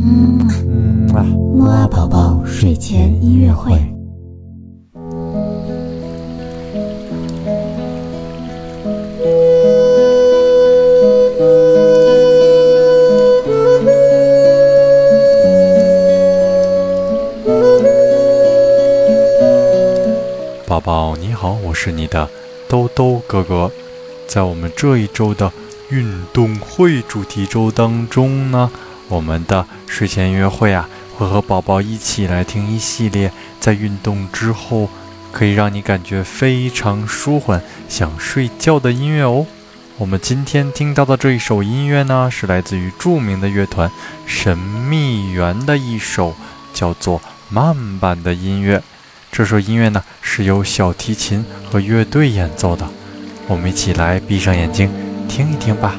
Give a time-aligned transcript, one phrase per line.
[0.00, 3.72] 嗯嗯啊，木啊宝宝睡前音乐会。
[20.66, 22.28] 宝宝你好，我是你的
[22.68, 23.70] 兜兜哥哥。
[24.28, 25.50] 在我们这一周的
[25.88, 28.70] 运动会主题周当中呢，
[29.08, 34.88] 我们的睡前音乐会啊，会和宝宝一起来听一系列在运动之后
[35.32, 39.46] 可以让你感觉非常舒缓、想睡觉的音乐哦。
[39.96, 43.90] 我们今天听到的这一首音乐呢，是来自于著名的乐团
[44.26, 46.34] 神秘园的一首
[46.72, 48.82] 叫做慢板的音乐。
[49.32, 52.88] 这首音乐呢，是由小提琴和乐队演奏的。
[53.46, 54.90] 我们一起来闭上眼睛
[55.28, 55.96] 听一听吧。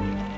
[0.00, 0.29] Yeah.